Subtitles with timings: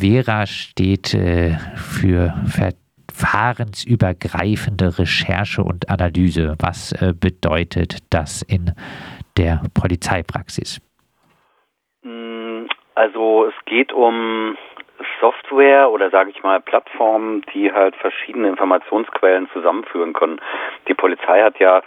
[0.00, 2.32] Vera steht äh, für
[3.10, 6.54] verfahrensübergreifende Recherche und Analyse.
[6.60, 8.72] Was äh, bedeutet das in
[9.36, 10.80] der Polizeipraxis?
[12.02, 14.56] Mm, also es geht um
[15.20, 20.40] Software oder sage ich mal Plattformen, die halt verschiedene Informationsquellen zusammenführen können.
[20.86, 21.82] Die Polizei hat ja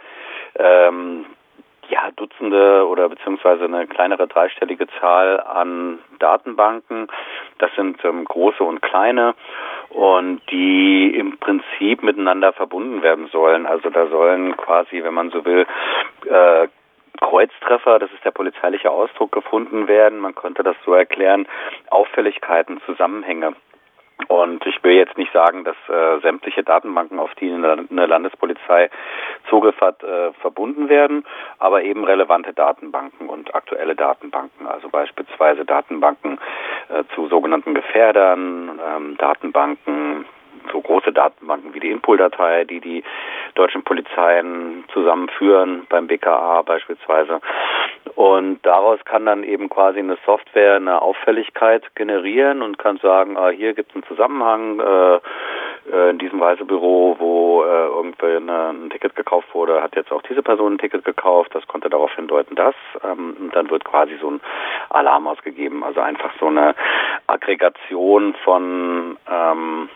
[0.56, 1.26] ähm,
[1.92, 7.08] ja, Dutzende oder beziehungsweise eine kleinere dreistellige Zahl an Datenbanken.
[7.58, 9.36] Das sind ähm, große und kleine
[9.90, 13.66] und die im Prinzip miteinander verbunden werden sollen.
[13.66, 15.68] Also da sollen quasi, wenn man so will,
[16.28, 16.68] äh,
[17.20, 20.20] Kreuztreffer, das ist der polizeiliche Ausdruck, gefunden werden.
[20.20, 21.46] Man könnte das so erklären,
[21.90, 23.54] Auffälligkeiten, Zusammenhänge.
[24.28, 28.90] Und ich will jetzt nicht sagen, dass äh, sämtliche Datenbanken, auf die eine Landespolizei
[29.50, 31.26] Zugriff hat, äh, verbunden werden,
[31.60, 36.40] aber eben relevante Datenbanken und aktuelle Datenbanken, also beispielsweise Datenbanken
[36.90, 40.26] äh, zu sogenannten Gefährdern, ähm, Datenbanken
[40.72, 43.04] so große Datenbanken wie die Inpol-Datei, die die
[43.56, 47.42] deutschen Polizeien zusammenführen, beim BKA beispielsweise.
[48.16, 53.50] Und daraus kann dann eben quasi eine Software eine Auffälligkeit generieren und kann sagen, ah,
[53.50, 55.20] hier gibt es einen Zusammenhang äh,
[55.92, 60.22] äh, in diesem Reisebüro, wo äh, irgendwie eine, ein Ticket gekauft wurde, hat jetzt auch
[60.24, 62.76] diese Person ein Ticket gekauft, das konnte darauf hindeuten, dass.
[63.04, 64.42] Ähm, und dann wird quasi so ein
[64.90, 66.76] Alarm ausgegeben, also einfach so eine
[67.28, 69.90] Aggregation von ähm,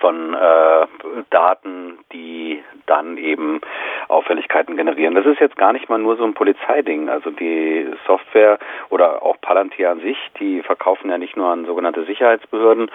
[0.00, 0.86] von äh,
[1.30, 3.60] Daten, die dann eben
[4.08, 5.14] Auffälligkeiten generieren.
[5.14, 7.08] Das ist jetzt gar nicht mal nur so ein Polizeiding.
[7.08, 8.58] Also die Software
[8.90, 12.90] oder auch Palantir an sich, die verkaufen ja nicht nur an sogenannte Sicherheitsbehörden,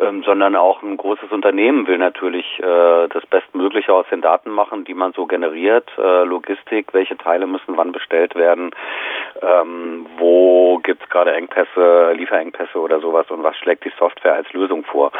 [0.00, 4.84] ähm, sondern auch ein großes Unternehmen will natürlich äh, das Bestmögliche aus den Daten machen,
[4.84, 5.90] die man so generiert.
[5.96, 8.70] Äh, Logistik, welche Teile müssen wann bestellt werden,
[9.42, 14.52] ähm, wo gibt es gerade Engpässe, Lieferengpässe oder sowas und was schlägt die Software als
[14.52, 15.12] Lösung vor.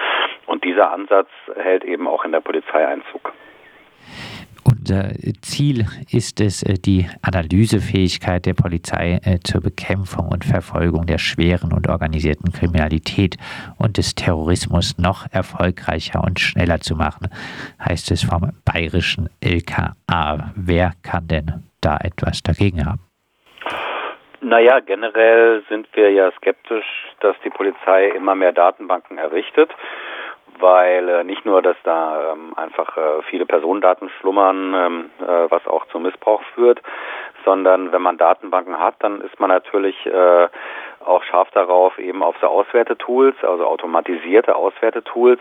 [0.47, 3.33] Und dieser Ansatz hält eben auch in der Polizei Einzug.
[4.65, 5.11] Unser
[5.41, 11.73] Ziel ist es, äh, die Analysefähigkeit der Polizei äh, zur Bekämpfung und Verfolgung der schweren
[11.73, 13.37] und organisierten Kriminalität
[13.79, 17.29] und des Terrorismus noch erfolgreicher und schneller zu machen,
[17.83, 20.53] heißt es vom bayerischen LKA.
[20.57, 23.01] Wer kann denn da etwas dagegen haben?
[24.41, 26.87] Naja, generell sind wir ja skeptisch,
[27.21, 29.71] dass die Polizei immer mehr Datenbanken errichtet
[30.61, 35.67] weil äh, nicht nur, dass da ähm, einfach äh, viele Personendaten schlummern, ähm, äh, was
[35.67, 36.81] auch zum Missbrauch führt,
[37.45, 40.49] sondern wenn man Datenbanken hat, dann ist man natürlich äh,
[41.05, 45.41] auch scharf darauf, eben auf so Auswertetools, also automatisierte Auswertetools.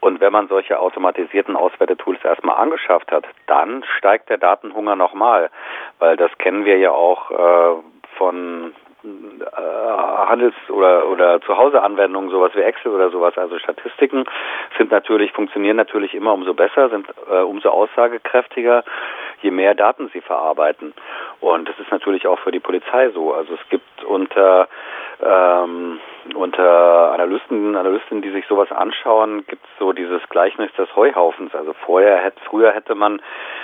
[0.00, 5.50] Und wenn man solche automatisierten Auswertetools erstmal angeschafft hat, dann steigt der Datenhunger nochmal,
[5.98, 7.82] weil das kennen wir ja auch äh,
[8.16, 8.72] von
[10.26, 14.24] Handels- oder, oder Zuhause-Anwendungen, sowas wie Excel oder sowas, also Statistiken,
[14.78, 18.84] sind natürlich, funktionieren natürlich immer umso besser, sind äh, umso aussagekräftiger,
[19.42, 20.94] je mehr Daten sie verarbeiten.
[21.40, 23.34] Und das ist natürlich auch für die Polizei so.
[23.34, 24.68] Also es gibt unter
[25.22, 26.00] ähm,
[26.34, 31.54] unter Analysten, Analystinnen, die sich sowas anschauen, gibt es so dieses Gleichnis des Heuhaufens.
[31.54, 33.20] Also vorher hätte, früher hätte man,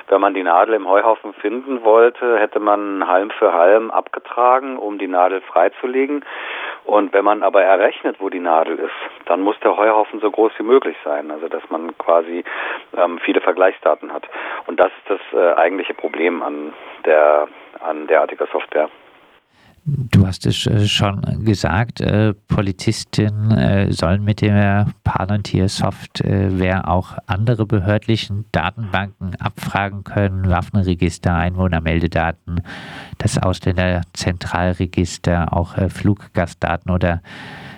[0.08, 4.98] wenn man die Nadel im Heuhaufen finden wollte, hätte man Halm für Halm abgetragen, um
[4.98, 6.24] die Nadel freizulegen.
[6.84, 10.52] Und wenn man aber errechnet, wo die Nadel ist, dann muss der Heuhaufen so groß
[10.58, 11.30] wie möglich sein.
[11.30, 12.44] Also dass man quasi
[12.96, 14.28] ähm, viele Vergleichsdaten hat.
[14.66, 16.72] Und das ist das äh, eigentliche Problem an
[17.04, 17.48] der
[17.82, 18.90] an derartiger Software.
[19.84, 27.64] Du hast es äh, schon gesagt, äh, Polizisten äh, sollen mit der Palantir-Software auch andere
[27.64, 32.60] behördlichen Datenbanken abfragen können, Waffenregister, Einwohnermeldedaten,
[33.18, 37.22] das Ausländerzentralregister, auch äh, Fluggastdaten oder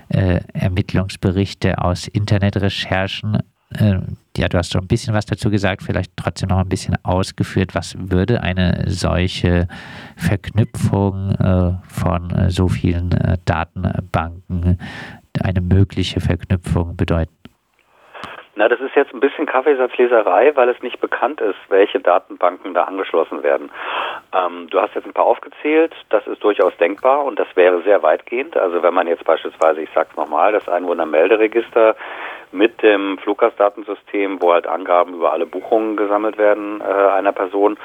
[0.09, 3.39] äh, Ermittlungsberichte aus Internetrecherchen
[3.75, 4.01] äh,
[4.37, 7.75] ja, du hast schon ein bisschen was dazu gesagt, vielleicht trotzdem noch ein bisschen ausgeführt.
[7.75, 9.69] Was würde eine solche
[10.17, 14.79] Verknüpfung äh, von äh, so vielen äh, Datenbanken,
[15.41, 17.42] eine mögliche Verknüpfung bedeuten?
[18.63, 22.85] Na, das ist jetzt ein bisschen Kaffeesatzleserei, weil es nicht bekannt ist, welche Datenbanken da
[22.85, 23.73] angeschlossen werden.
[24.33, 28.05] Ähm, du hast jetzt ein paar aufgezählt, das ist durchaus denkbar und das wäre sehr
[28.05, 28.57] weitgehend.
[28.57, 31.97] Also wenn man jetzt beispielsweise, ich sag's nochmal, das Einwohnermelderegister
[32.53, 37.77] mit dem Fluggastdatensystem, wo halt Angaben über alle Buchungen gesammelt werden äh, einer Person,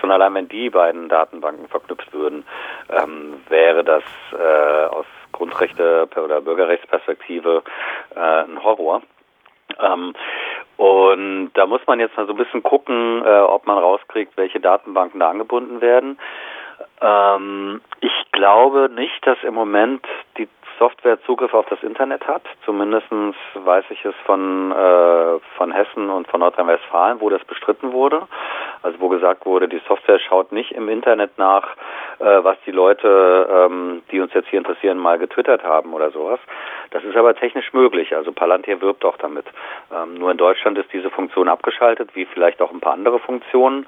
[0.00, 2.46] schon allein wenn die beiden Datenbanken verknüpft würden,
[2.88, 7.62] ähm, wäre das äh, aus Grundrechte- oder Bürgerrechtsperspektive
[8.16, 9.02] äh, ein Horror.
[9.80, 10.14] Ähm,
[10.76, 14.60] und da muss man jetzt mal so ein bisschen gucken, äh, ob man rauskriegt, welche
[14.60, 16.18] Datenbanken da angebunden werden.
[17.00, 20.04] Ähm, ich glaube nicht, dass im Moment
[20.38, 20.48] die
[20.78, 22.42] Software Zugriff auf das Internet hat.
[22.64, 23.06] Zumindest
[23.54, 28.26] weiß ich es von, äh, von Hessen und von Nordrhein-Westfalen, wo das bestritten wurde.
[28.82, 31.76] Also wo gesagt wurde, die Software schaut nicht im Internet nach,
[32.18, 36.40] äh, was die Leute, ähm, die uns jetzt hier interessieren, mal getwittert haben oder sowas.
[36.90, 38.14] Das ist aber technisch möglich.
[38.14, 39.46] Also Palantir wirbt auch damit.
[39.92, 43.86] Ähm, nur in Deutschland ist diese Funktion abgeschaltet, wie vielleicht auch ein paar andere Funktionen.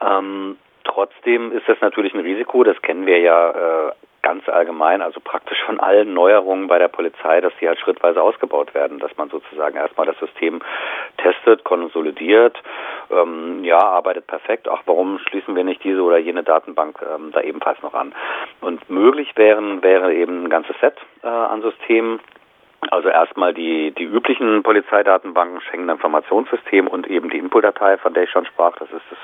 [0.00, 2.64] Ähm, trotzdem ist das natürlich ein Risiko.
[2.64, 3.50] Das kennen wir ja
[3.88, 8.22] äh, ganz allgemein, also praktisch von allen Neuerungen bei der Polizei, dass sie halt schrittweise
[8.22, 10.60] ausgebaut werden, dass man sozusagen erstmal das System
[11.16, 11.29] testet,
[11.64, 12.56] konsolidiert,
[13.10, 14.68] ähm, ja, arbeitet perfekt.
[14.68, 18.14] Ach, warum schließen wir nicht diese oder jene Datenbank ähm, da ebenfalls noch an?
[18.60, 22.20] Und möglich wären, wäre eben ein ganzes Set äh, an Systemen,
[22.90, 28.30] also erstmal die, die üblichen Polizeidatenbanken, Schengen Informationssystem und eben die Input-Datei, von der ich
[28.30, 29.18] schon sprach, das ist das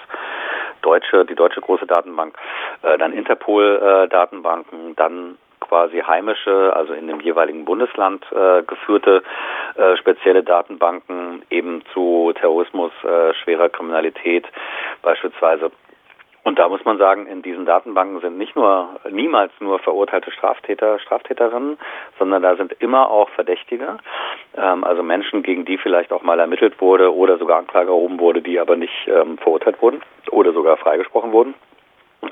[0.82, 2.36] deutsche, die deutsche große Datenbank,
[2.82, 9.23] äh, dann Interpol-Datenbanken, äh, dann quasi heimische, also in dem jeweiligen Bundesland äh, geführte
[9.76, 14.47] äh, spezielle Datenbanken eben zu Terrorismus, äh, schwerer Kriminalität
[15.03, 15.70] beispielsweise
[16.47, 21.00] und da muss man sagen, in diesen Datenbanken sind nicht nur, niemals nur verurteilte Straftäter,
[21.00, 21.76] Straftäterinnen,
[22.20, 23.99] sondern da sind immer auch Verdächtige,
[24.56, 28.43] ähm, also Menschen, gegen die vielleicht auch mal ermittelt wurde oder sogar Anklage erhoben wurde,
[28.43, 31.55] die aber nicht ähm, verurteilt wurden oder sogar freigesprochen wurden.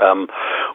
[0.00, 0.28] Ähm,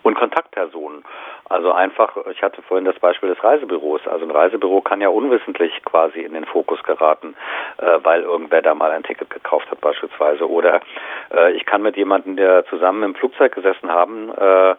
[0.03, 1.03] und Kontaktpersonen.
[1.50, 4.01] Also einfach, ich hatte vorhin das Beispiel des Reisebüros.
[4.07, 7.35] Also ein Reisebüro kann ja unwissentlich quasi in den Fokus geraten,
[7.77, 10.47] äh, weil irgendwer da mal ein Ticket gekauft hat beispielsweise.
[10.47, 10.81] Oder
[11.33, 14.75] äh, ich kann mit jemandem, der zusammen im Flugzeug gesessen haben, äh,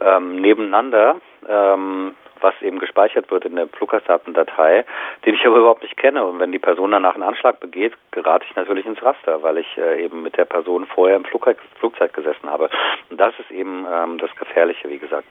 [0.00, 1.16] ähm, nebeneinander
[1.48, 4.84] ähm, was eben gespeichert wird in der Fluggastdatendatei,
[5.24, 6.24] den ich aber überhaupt nicht kenne.
[6.24, 9.66] Und wenn die Person danach einen Anschlag begeht, gerate ich natürlich ins Raster, weil ich
[9.76, 12.70] äh, eben mit der Person vorher im Flugzeug, Flugzeug gesessen habe.
[13.10, 15.30] Und das ist eben ähm, das Gefährliche, wie gesagt.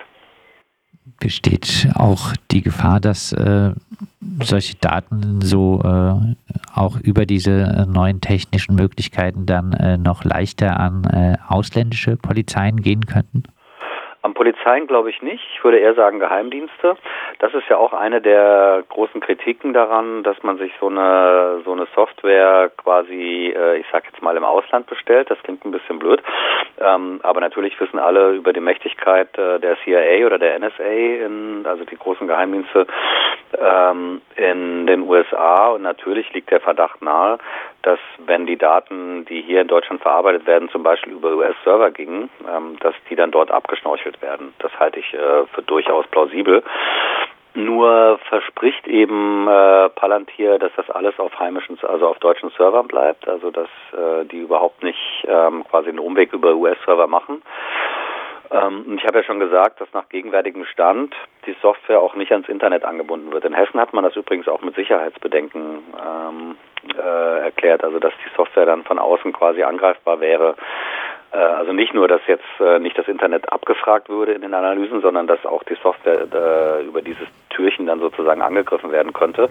[1.22, 3.72] Besteht auch die Gefahr, dass äh,
[4.44, 6.36] solche Daten so äh,
[6.76, 13.06] auch über diese neuen technischen Möglichkeiten dann äh, noch leichter an äh, ausländische Polizeien gehen
[13.06, 13.44] könnten?
[14.28, 15.42] Am Polizeien glaube ich nicht.
[15.54, 16.98] Ich würde eher sagen Geheimdienste.
[17.40, 21.72] Das ist ja auch eine der großen Kritiken daran, dass man sich so eine so
[21.72, 25.32] eine Software quasi, äh, ich sag jetzt mal im Ausland bestellt.
[25.32, 26.22] Das klingt ein bisschen blöd,
[26.78, 31.66] ähm, aber natürlich wissen alle über die Mächtigkeit äh, der CIA oder der NSA, in,
[31.66, 32.86] also die großen Geheimdienste
[33.58, 35.70] ähm, in den USA.
[35.70, 37.38] Und natürlich liegt der Verdacht nahe,
[37.84, 42.30] dass wenn die Daten, die hier in Deutschland verarbeitet werden, zum Beispiel über US-Server gingen,
[42.46, 44.54] ähm, dass die dann dort abgeschnorchelt werden.
[44.60, 46.64] Das halte ich äh, für durchaus plausibel.
[47.54, 53.28] Nur verspricht eben äh, Palantir, dass das alles auf heimischen, also auf deutschen Servern bleibt,
[53.28, 57.42] also dass äh, die überhaupt nicht ähm, quasi einen Umweg über US-Server machen.
[58.52, 61.16] Ähm, ich habe ja schon gesagt, dass nach gegenwärtigem Stand
[61.46, 63.44] die Software auch nicht ans Internet angebunden wird.
[63.46, 66.58] In Hessen hat man das übrigens auch mit Sicherheitsbedenken ähm,
[66.96, 70.56] äh, erklärt, also dass die Software dann von außen quasi angreifbar wäre.
[71.38, 75.02] Äh, also nicht nur, dass jetzt äh, nicht das Internet abgefragt würde in den Analysen,
[75.02, 79.50] sondern dass auch die Software äh, über dieses Türchen dann sozusagen angegriffen werden könnte.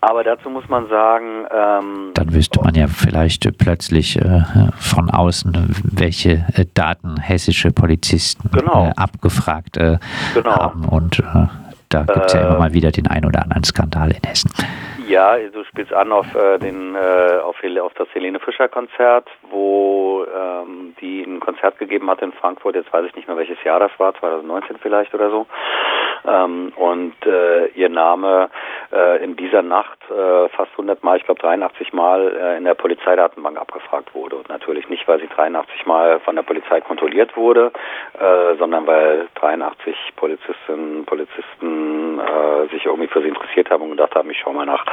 [0.00, 1.46] Aber dazu muss man sagen.
[1.50, 4.42] Ähm, Dann wüsste man ja vielleicht plötzlich äh,
[4.78, 8.86] von außen, welche äh, Daten hessische Polizisten genau.
[8.86, 9.76] äh, abgefragt
[10.34, 10.50] genau.
[10.50, 10.88] haben.
[10.88, 11.22] Und
[11.88, 14.50] da gibt es ja immer mal wieder den einen oder anderen Skandal in Hessen.
[15.06, 20.94] Ja, du spielst an auf äh, den auf, auf das Helene Fischer Konzert, wo ähm,
[21.00, 22.74] die ein Konzert gegeben hat in Frankfurt.
[22.74, 25.46] Jetzt weiß ich nicht mehr welches Jahr das war, 2019 vielleicht oder so.
[26.26, 28.50] Ähm, und äh, ihr Name
[28.92, 32.74] äh, in dieser Nacht äh, fast 100 Mal, ich glaube 83 Mal äh, in der
[32.74, 34.36] Polizeidatenbank abgefragt wurde.
[34.36, 37.72] Und natürlich nicht, weil sie 83 Mal von der Polizei kontrolliert wurde,
[38.18, 44.14] äh, sondern weil 83 Polizistinnen Polizisten äh, sich irgendwie für sie interessiert haben und gedacht
[44.14, 44.84] haben, ich schaue mal nach.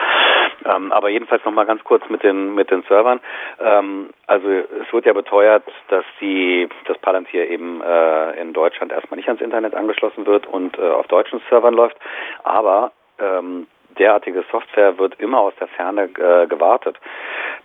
[0.65, 3.19] Ähm, aber jedenfalls nochmal ganz kurz mit den, mit den Servern.
[3.59, 9.17] Ähm, also es wird ja beteuert, dass die, das Palantir eben äh, in Deutschland erstmal
[9.17, 11.97] nicht ans Internet angeschlossen wird und äh, auf deutschen Servern läuft.
[12.43, 13.67] Aber ähm,
[13.97, 16.97] derartige Software wird immer aus der Ferne äh, gewartet.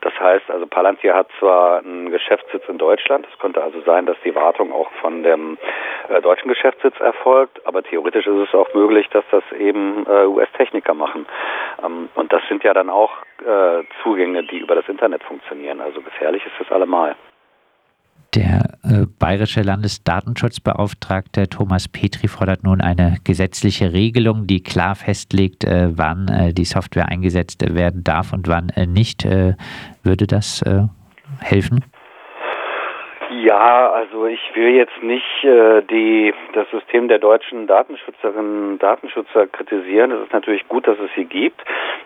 [0.01, 4.17] Das heißt, also Palantir hat zwar einen Geschäftssitz in Deutschland, es könnte also sein, dass
[4.25, 5.59] die Wartung auch von dem
[6.09, 10.95] äh, deutschen Geschäftssitz erfolgt, aber theoretisch ist es auch möglich, dass das eben äh, US-Techniker
[10.95, 11.27] machen.
[11.85, 13.11] Ähm, und das sind ja dann auch
[13.45, 15.81] äh, Zugänge, die über das Internet funktionieren.
[15.81, 17.15] Also gefährlich ist das allemal.
[18.35, 18.70] Der
[19.19, 26.53] bayerische Landesdatenschutzbeauftragte Thomas Petri fordert nun eine gesetzliche Regelung, die klar festlegt, äh, wann äh,
[26.53, 29.25] die Software eingesetzt werden darf und wann äh, nicht.
[29.25, 29.55] Äh,
[30.03, 30.85] würde das äh,
[31.41, 31.85] helfen?
[33.43, 39.47] Ja, also ich will jetzt nicht äh, die das System der deutschen Datenschützerinnen und Datenschützer
[39.47, 40.11] kritisieren.
[40.11, 41.63] Es ist natürlich gut, dass es sie gibt,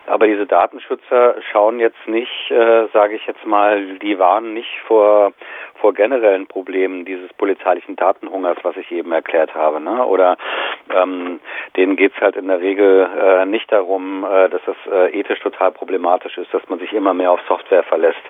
[0.07, 5.33] aber diese Datenschützer schauen jetzt nicht, äh, sage ich jetzt mal, die warnen nicht vor
[5.81, 9.79] vor generellen Problemen dieses polizeilichen Datenhungers, was ich eben erklärt habe.
[9.79, 10.05] Ne?
[10.05, 10.37] Oder
[10.95, 11.39] ähm,
[11.75, 15.71] denen geht's halt in der Regel äh, nicht darum, äh, dass es äh, ethisch total
[15.71, 18.21] problematisch ist, dass man sich immer mehr auf Software verlässt,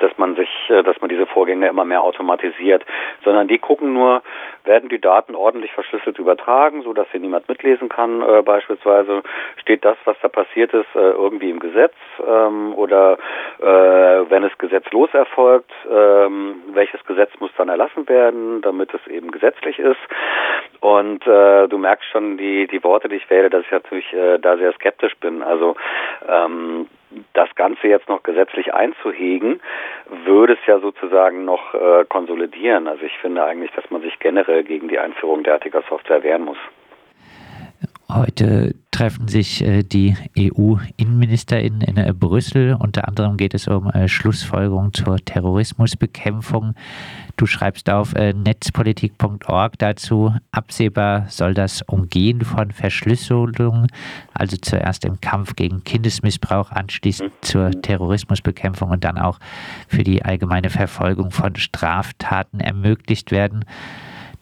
[0.00, 2.84] dass man sich, äh, dass man diese Vorgänge immer mehr automatisiert,
[3.24, 4.22] sondern die gucken nur,
[4.64, 8.22] werden die Daten ordentlich verschlüsselt übertragen, so dass sie niemand mitlesen kann.
[8.22, 9.22] Äh, beispielsweise
[9.56, 11.94] steht das, was da passiert ist, äh, irgendwie im Gesetz
[12.26, 13.18] ähm, oder
[13.60, 13.64] äh,
[14.30, 19.78] wenn es gesetzlos erfolgt, ähm, welches Gesetz muss dann erlassen werden, damit es eben gesetzlich
[19.78, 20.00] ist.
[20.80, 24.38] Und äh, du merkst schon die die Worte, die ich wähle, dass ich natürlich äh,
[24.38, 25.42] da sehr skeptisch bin.
[25.42, 25.76] Also
[26.26, 26.86] ähm,
[27.34, 29.60] das Ganze jetzt noch gesetzlich einzuhegen,
[30.24, 32.88] würde es ja sozusagen noch äh, konsolidieren.
[32.88, 36.58] Also ich finde eigentlich, dass man sich generell gegen die Einführung derartiger Software wehren muss.
[38.08, 42.76] Heute treffen sich äh, die EU-Innenministerinnen in äh, Brüssel.
[42.78, 46.74] Unter anderem geht es um äh, Schlussfolgerungen zur Terrorismusbekämpfung.
[47.38, 53.86] Du schreibst auf netzpolitik.org dazu, absehbar soll das Umgehen von Verschlüsselung,
[54.34, 59.38] also zuerst im Kampf gegen Kindesmissbrauch, anschließend zur Terrorismusbekämpfung und dann auch
[59.88, 63.64] für die allgemeine Verfolgung von Straftaten ermöglicht werden.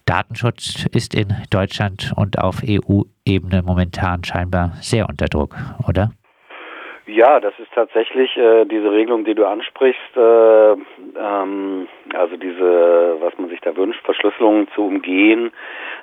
[0.08, 5.54] Datenschutz ist in Deutschland und auf EU-Ebene momentan scheinbar sehr unter Druck,
[5.86, 6.12] oder?
[7.06, 13.36] Ja, das ist tatsächlich äh, diese Regelung, die du ansprichst, äh, ähm, also diese, was
[13.36, 15.52] man sich da wünscht, Verschlüsselung zu umgehen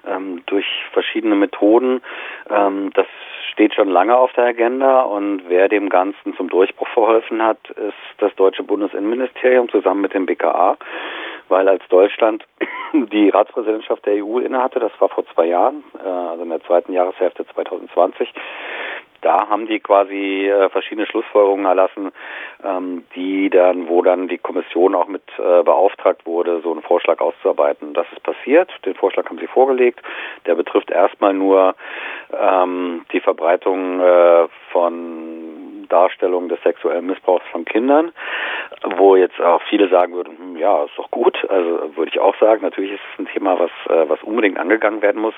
[0.07, 2.01] ähm, durch verschiedene Methoden.
[2.49, 3.07] Ähm, das
[3.51, 8.19] steht schon lange auf der Agenda und wer dem Ganzen zum Durchbruch verholfen hat, ist
[8.19, 10.77] das deutsche Bundesinnenministerium zusammen mit dem BKA,
[11.49, 12.45] weil als Deutschland
[12.93, 16.93] die Ratspräsidentschaft der EU innehatte, das war vor zwei Jahren, äh, also in der zweiten
[16.93, 18.33] Jahreshälfte 2020,
[19.25, 22.11] da haben die quasi äh, verschiedene Schlussfolgerungen erlassen,
[22.63, 27.19] ähm, die dann, wo dann die Kommission auch mit äh, beauftragt wurde, so einen Vorschlag
[27.21, 27.95] auszuarbeiten.
[27.95, 28.69] Das ist passiert.
[28.85, 29.99] Den Vorschlag haben sie vorgelegt.
[30.45, 31.73] Der betrifft erstmal nur
[32.39, 33.99] ähm, die Verbreitung
[34.71, 35.44] von
[35.87, 38.11] Darstellung des sexuellen Missbrauchs von Kindern,
[38.97, 41.37] wo jetzt auch viele sagen würden, hm, ja, ist doch gut.
[41.49, 45.01] Also würde ich auch sagen, natürlich ist es ein Thema, was, äh, was unbedingt angegangen
[45.01, 45.35] werden muss,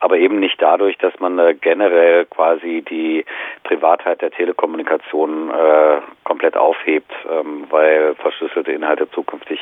[0.00, 3.24] aber eben nicht dadurch, dass man äh, generell quasi die
[3.64, 9.60] Privatheit der Telekommunikation äh, komplett aufhebt, ähm, weil verschlüsselte Inhalte zukünftig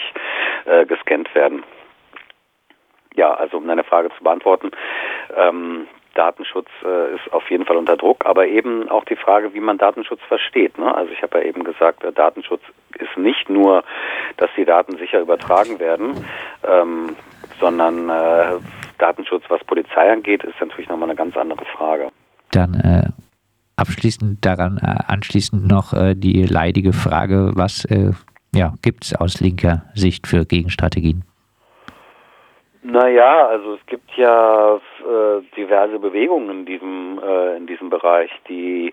[0.64, 1.62] äh, gescannt werden.
[3.14, 4.72] Ja, also um deine Frage zu beantworten,
[5.36, 9.61] ähm, Datenschutz äh, ist auf jeden Fall unter Druck, aber eben auch die Frage, wie
[9.61, 10.78] man Datenschutz versteht.
[10.78, 10.94] Ne?
[10.94, 12.62] Also ich habe ja eben gesagt, äh, Datenschutz
[12.99, 13.85] ist nicht nur,
[14.37, 16.25] dass die Daten sicher übertragen werden,
[16.66, 17.16] ähm,
[17.61, 18.59] sondern äh,
[18.99, 22.09] Datenschutz, was Polizei angeht, ist natürlich nochmal eine ganz andere Frage.
[22.52, 23.09] Dann äh,
[23.76, 27.87] abschließend daran äh, anschließend noch äh, die leidige Frage, was
[28.54, 31.25] ja, gibt es aus linker Sicht für Gegenstrategien?
[32.86, 38.92] Naja, also es gibt ja äh, diverse Bewegungen in diesem äh, in diesem Bereich, die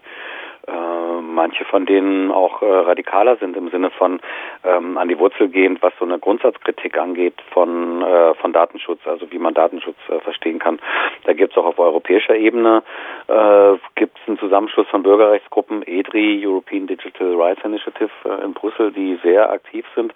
[0.65, 4.21] äh, manche von denen auch äh, radikaler sind im Sinne von
[4.63, 9.29] ähm, an die Wurzel gehend, was so eine Grundsatzkritik angeht von äh, von Datenschutz, also
[9.29, 10.79] wie man Datenschutz äh, verstehen kann.
[11.25, 12.83] Da gibt es auch auf europäischer Ebene
[13.27, 18.93] äh, gibt es einen Zusammenschluss von Bürgerrechtsgruppen, EDRI, European Digital Rights Initiative äh, in Brüssel,
[18.93, 20.13] die sehr aktiv sind.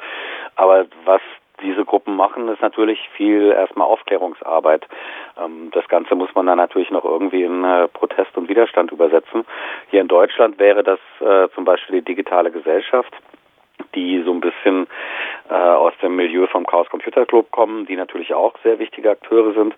[0.55, 1.21] Aber was
[1.61, 4.87] diese Gruppen machen, ist natürlich viel erstmal Aufklärungsarbeit.
[5.37, 9.45] Ähm, das Ganze muss man dann natürlich noch irgendwie in äh, Protest und Widerstand übersetzen.
[9.89, 13.13] Hier in Deutschland wäre das äh, zum Beispiel die digitale Gesellschaft
[13.93, 14.87] die so ein bisschen
[15.49, 19.53] äh, aus dem Milieu vom Chaos Computer Club kommen, die natürlich auch sehr wichtige Akteure
[19.53, 19.75] sind.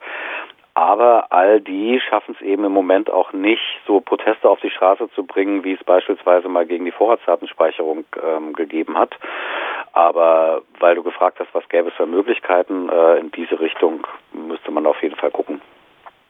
[0.78, 5.10] Aber all die schaffen es eben im Moment auch nicht, so Proteste auf die Straße
[5.16, 9.16] zu bringen, wie es beispielsweise mal gegen die Vorratsdatenspeicherung ähm, gegeben hat.
[9.98, 14.70] Aber weil du gefragt hast, was gäbe es für Möglichkeiten, äh, in diese Richtung müsste
[14.70, 15.60] man auf jeden Fall gucken.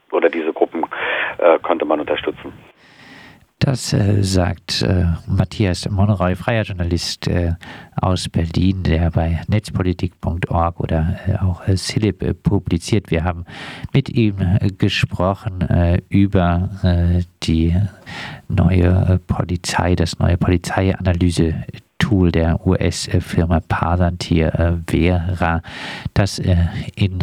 [0.09, 0.85] Oder diese Gruppen
[1.37, 2.53] äh, könnte man unterstützen.
[3.59, 7.55] Das äh, sagt äh, Matthias Monroy, freier Journalist äh,
[8.01, 13.11] aus Berlin, der bei netzpolitik.org oder äh, auch äh, Silib äh, publiziert.
[13.11, 13.43] Wir haben
[13.93, 14.37] mit ihm
[14.77, 15.67] gesprochen
[16.07, 16.69] über
[17.43, 17.75] die
[18.47, 21.65] neue Polizei, das neue Polizeianalyse
[21.97, 25.61] Tool der US-Firma Palantir Vera,
[26.13, 27.19] das in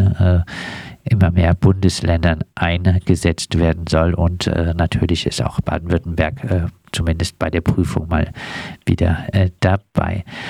[1.04, 4.14] immer mehr Bundesländern eingesetzt werden soll.
[4.14, 8.30] Und äh, natürlich ist auch Baden-Württemberg äh, zumindest bei der Prüfung mal
[8.86, 10.24] wieder äh, dabei.